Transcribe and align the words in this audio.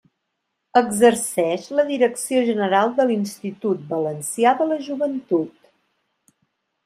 Exerceix 0.79 1.65
la 1.79 1.83
direcció 1.89 2.39
general 2.47 2.89
de 3.01 3.05
l'Institut 3.11 3.83
Valencià 3.93 4.53
de 4.63 4.67
la 4.71 4.79
Joventut. 4.87 5.53